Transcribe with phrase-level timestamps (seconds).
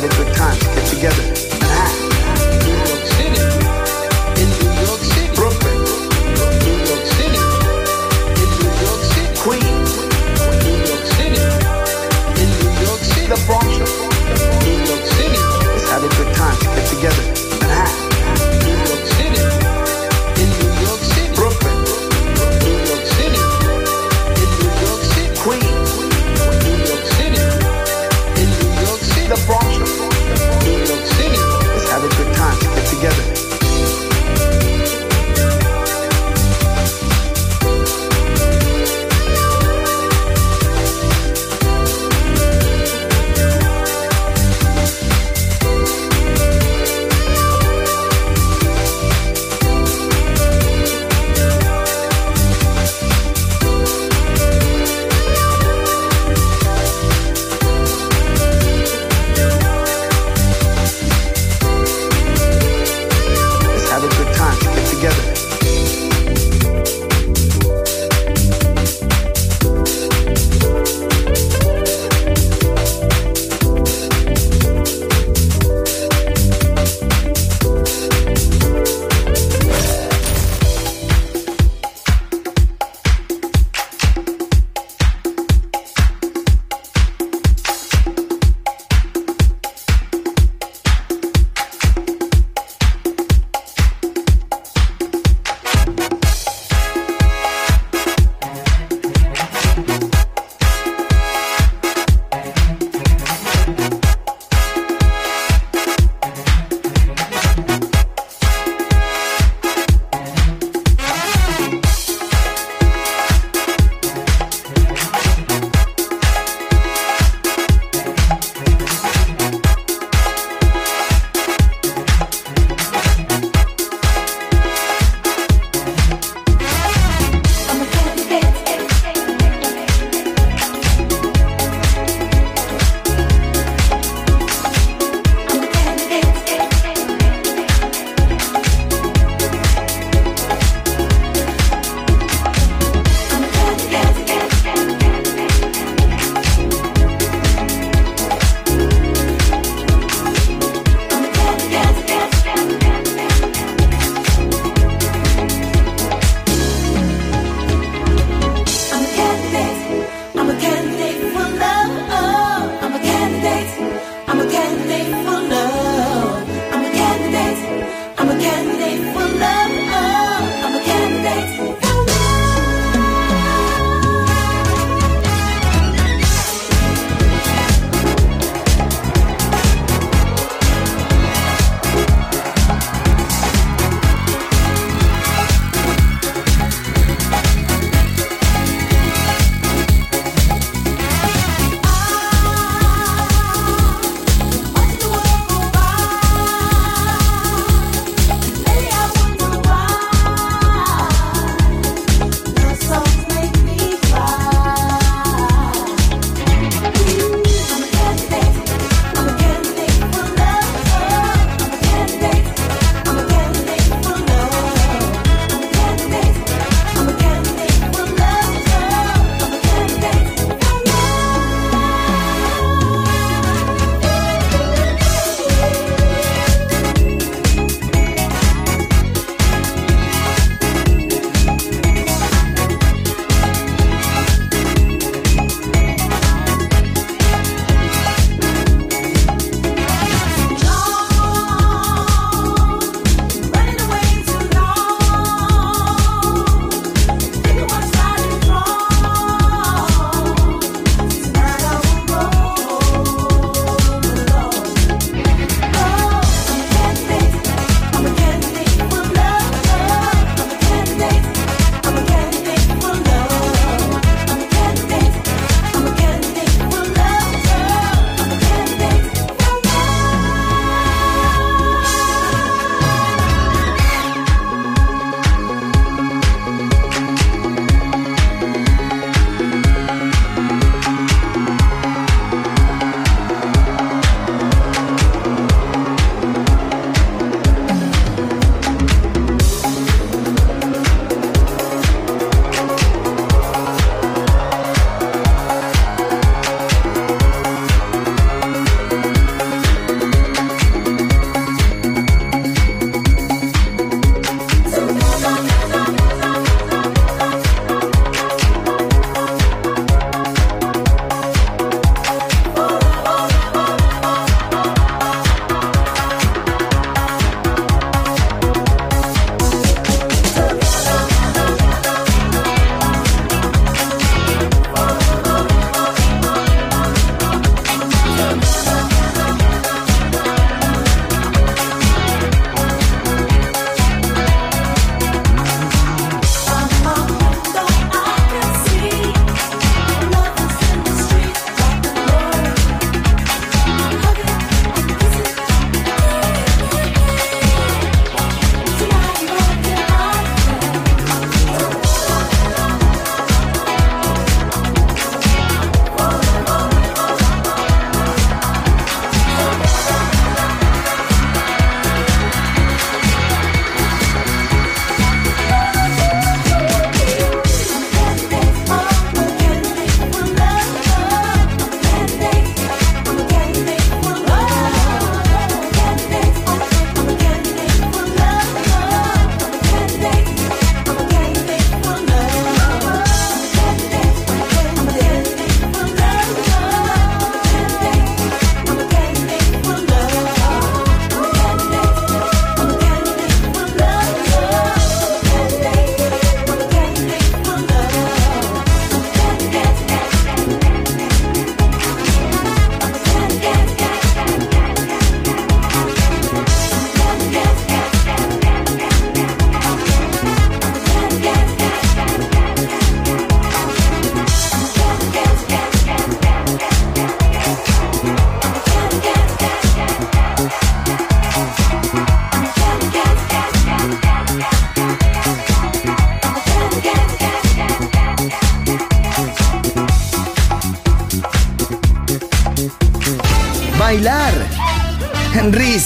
[0.00, 1.49] decided good time to get together.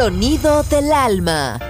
[0.00, 1.69] Sonido del alma.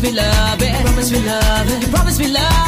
[0.00, 0.72] promise me love it.
[0.72, 1.82] You promise me love it.
[1.82, 2.59] You promise me love it.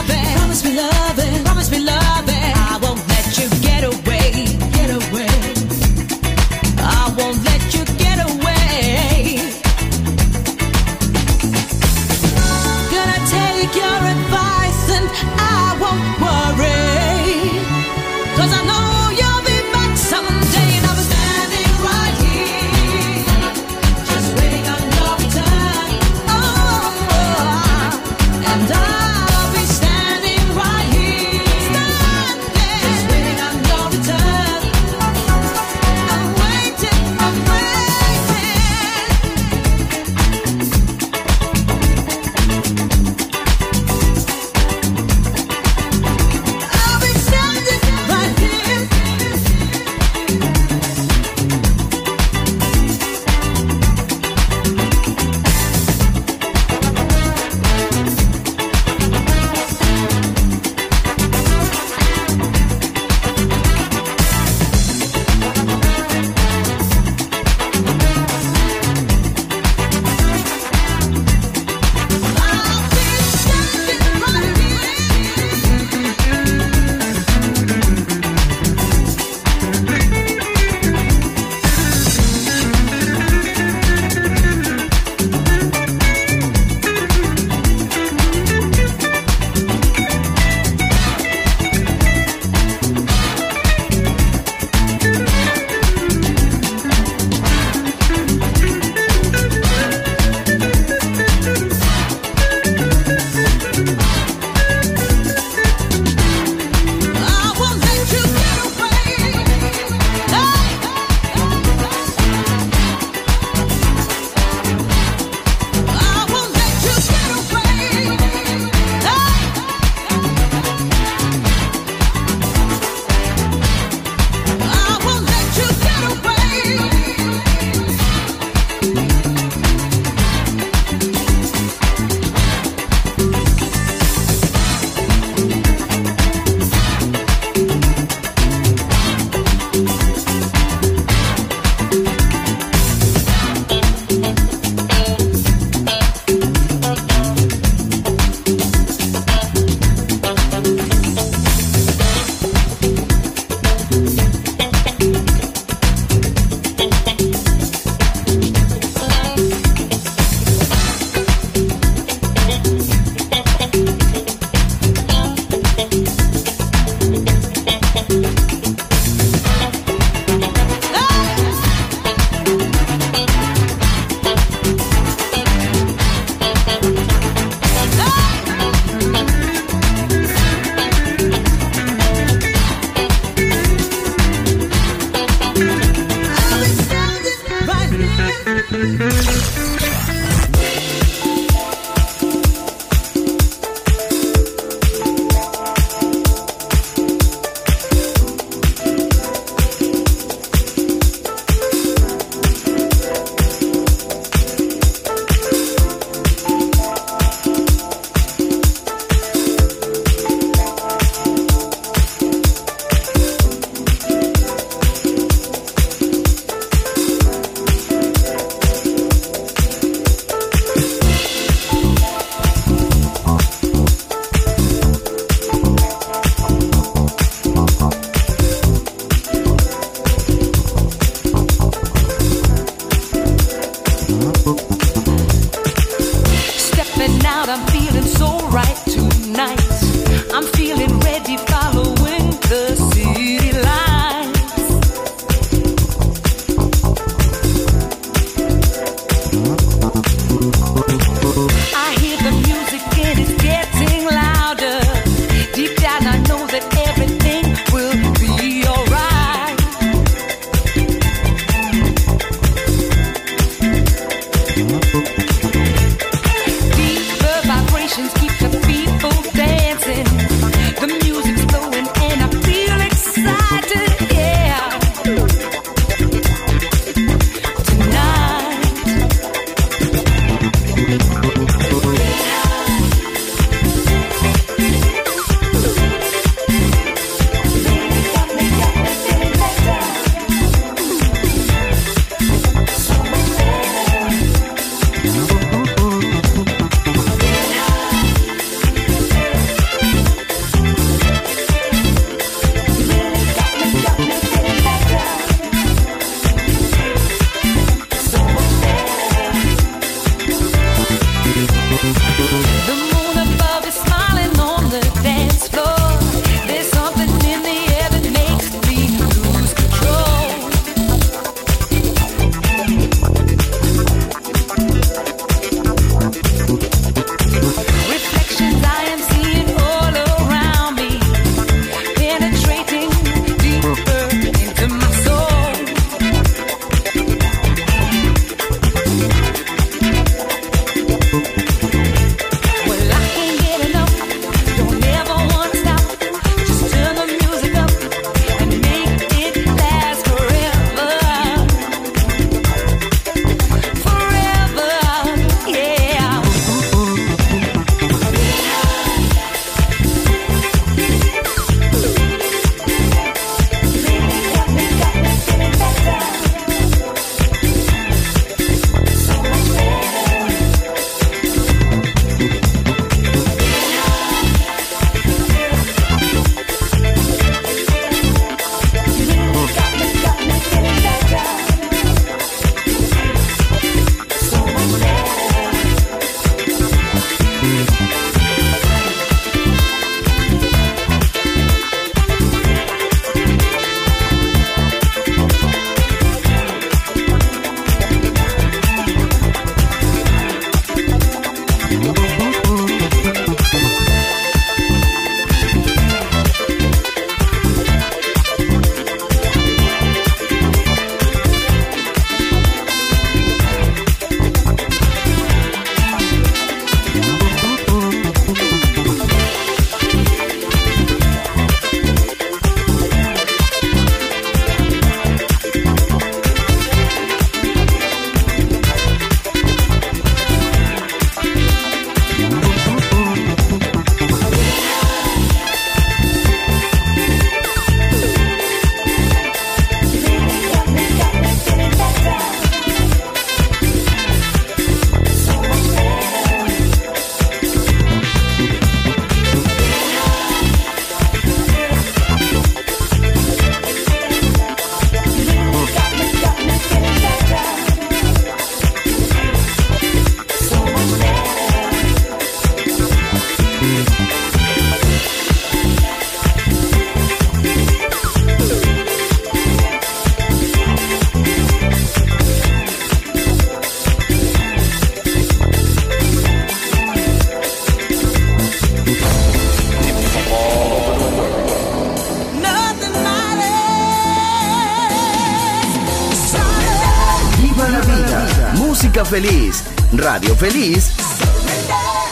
[488.82, 489.62] Música feliz,
[489.92, 490.90] radio feliz,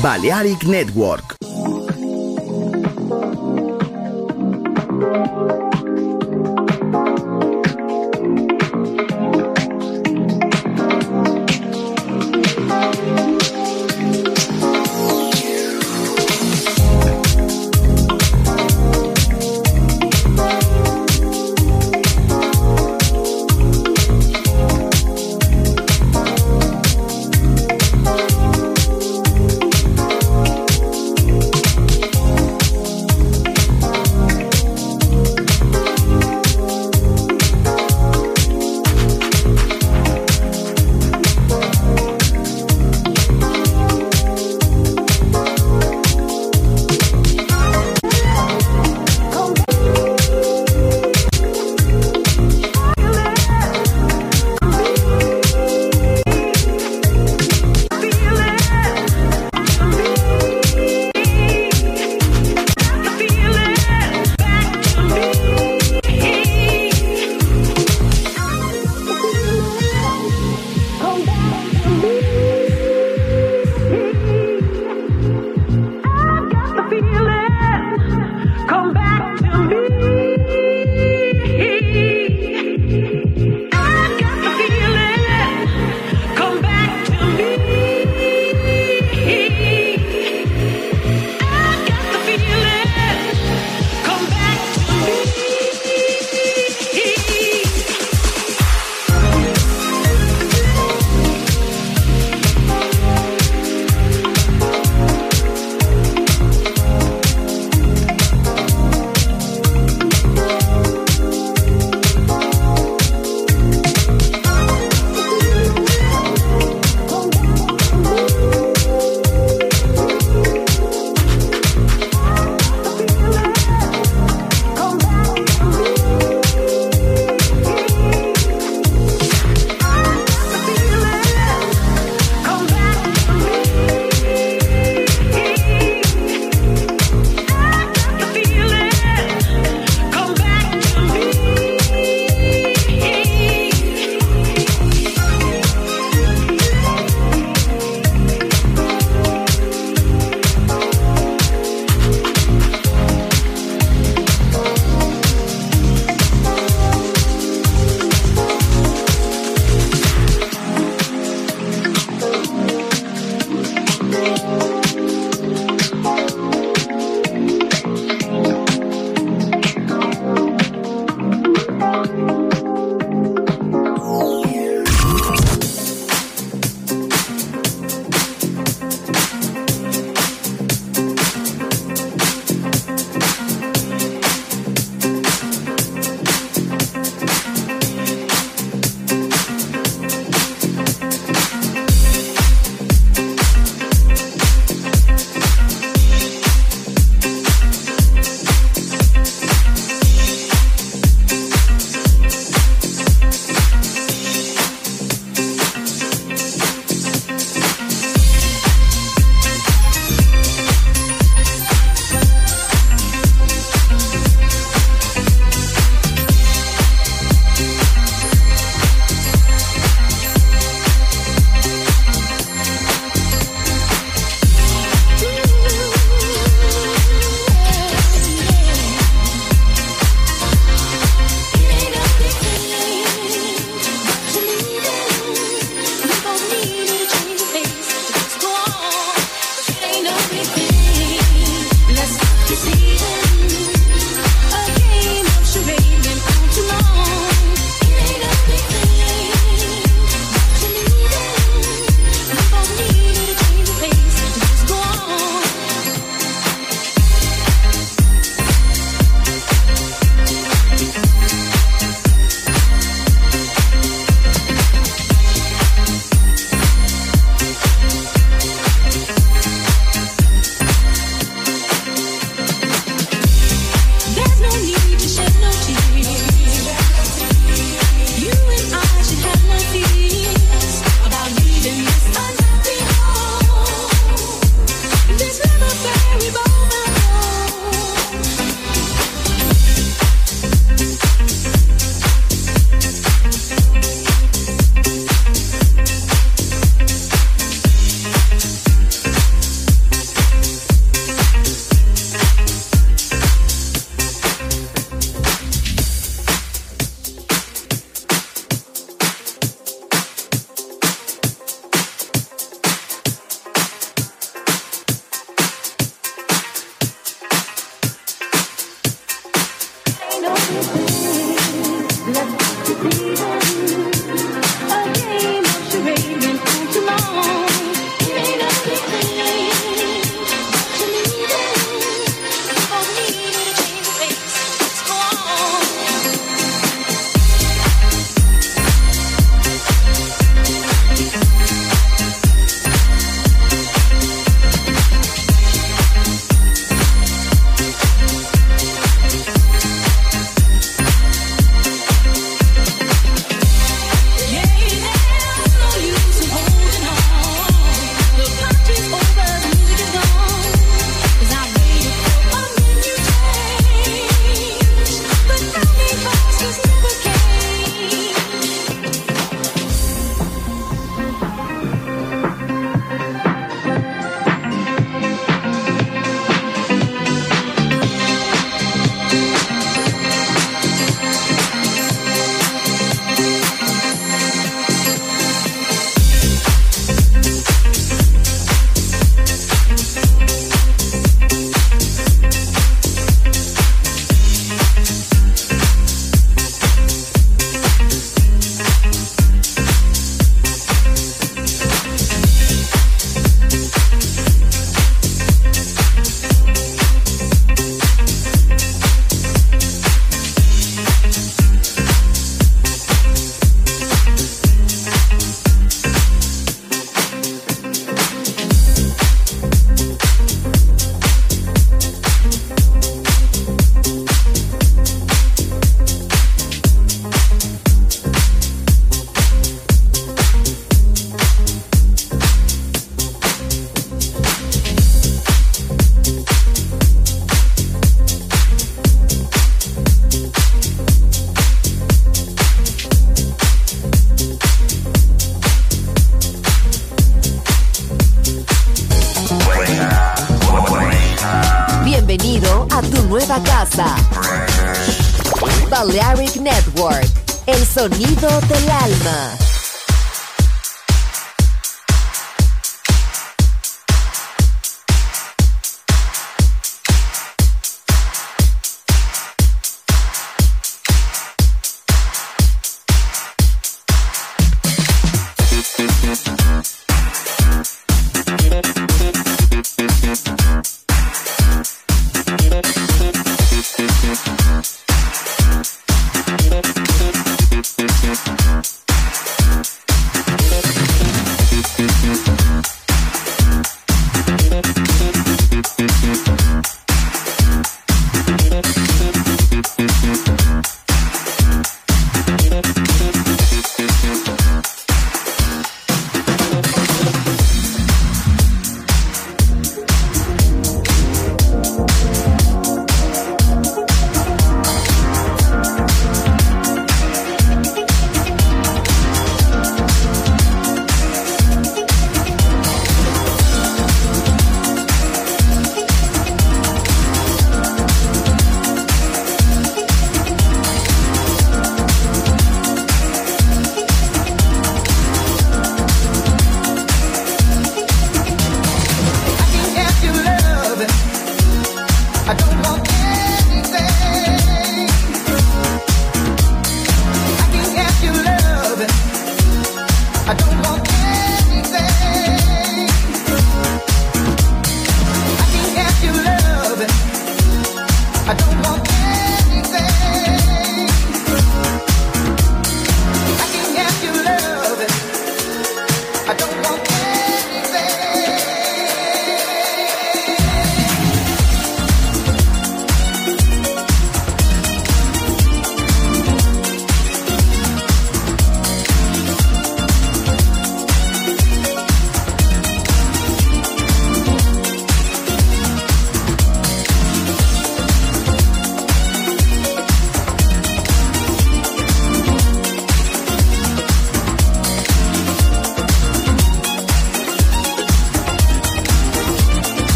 [0.00, 1.33] Balearic Network.